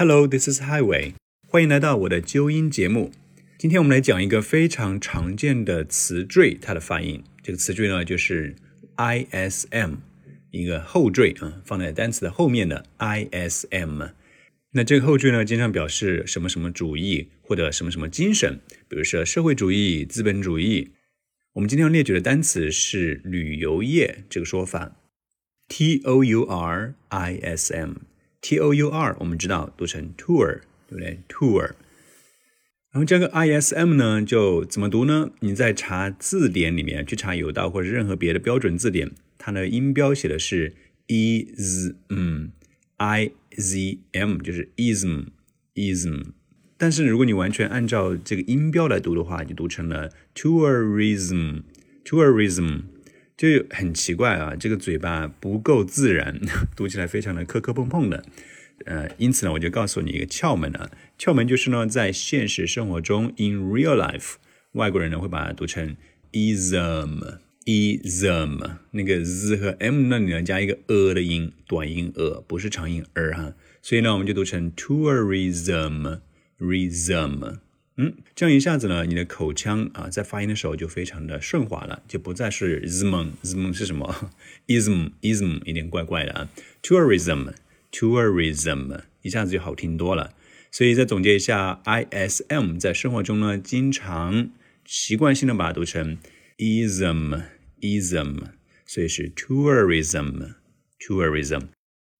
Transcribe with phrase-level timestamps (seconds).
[0.00, 1.12] Hello, this is Highway。
[1.46, 3.12] 欢迎来到我的纠音节目。
[3.58, 7.22] 今天我们来讲一个非常常见的词缀，它的发音。
[7.42, 8.56] 这个词缀呢，就是
[8.96, 9.96] ism，
[10.52, 14.12] 一个后缀啊，放在单词的后面的 ism。
[14.70, 20.92] 那这个后缀呢，经常表示什么什么主义或者什么什么精神，比如说社会主义、资本主义。
[21.52, 24.96] 我们今天要列举的单词是旅游业这个说法
[25.68, 26.14] ，tourism
[28.40, 31.72] ，t o u r 我们知道读成 tour，对不对？tour。
[32.92, 35.30] 然后这个 i s m 呢，就怎么读呢？
[35.40, 40.74] 你在查字典里面去查有道或者任何别的标准字典，它的音标写的是
[41.06, 46.32] i z m，i z m 就是 ism，ism。
[46.76, 52.80] 但是如果你完全按照这个音标来读的话，就读成了 tourism，tourism，
[53.40, 56.38] 就很奇怪啊，这个嘴巴不够自然，
[56.76, 58.22] 读起来非常的磕磕碰碰的。
[58.84, 64.34] 呃，因此呢，我就告诉你一个窍门啊，窍门就是呢，在现实生活中，in real life，
[64.72, 65.96] 外国人呢会把它读成
[66.32, 67.38] ism，ism，
[68.90, 76.20] 那个 z 和 m 那里呢加一个 a 的音，短音 a，不是长音 er 哈，所以呢，我们就读成 tourism。
[78.02, 84.32] 嗯，这样一下子呢，你的口腔啊，在发音的时候就非常的顺滑了，就不再是 ism，ism 是什么？
[84.68, 86.48] ism，ism 有点怪怪的啊。
[86.82, 90.32] tourism，tourism 一下子就好听多了。
[90.70, 94.48] 所以再总结一下，ism 在生活中呢，经常
[94.86, 96.16] 习惯性的把它读成
[96.56, 98.38] ism，ism，
[98.86, 101.64] 所以是 tourism，tourism。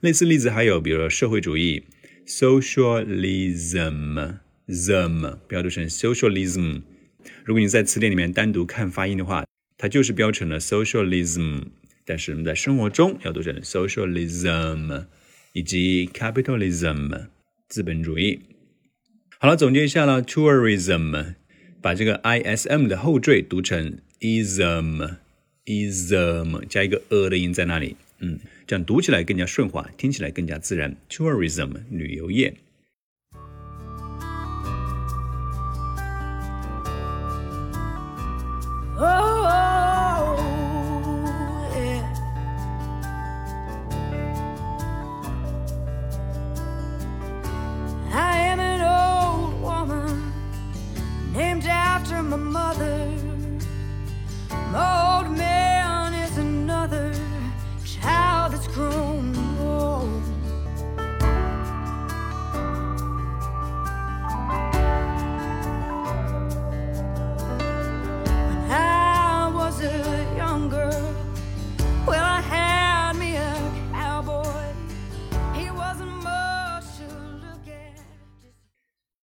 [0.00, 1.84] 类似例子还有，比如说社会主义
[2.26, 4.38] socialism。
[4.68, 6.82] Them 标读成 socialism。
[7.44, 9.44] 如果你在词典里面单独看发音的话，
[9.76, 11.62] 它就是标成了 socialism。
[12.04, 15.06] 但是我们在生活中要读成 socialism，
[15.52, 17.26] 以及 capitalism
[17.68, 18.40] 资本主义。
[19.38, 21.34] 好了，总结一下了，tourism
[21.80, 25.16] 把这个 ism 的后缀读成 ism，ism
[26.66, 28.38] 加一个 a 的音在那里，嗯。
[28.66, 30.94] 这样读起来更加顺滑，听起来更加自然。
[31.08, 32.54] Tourism 旅游业。
[52.10, 53.06] after my mother,
[54.72, 55.47] my old man.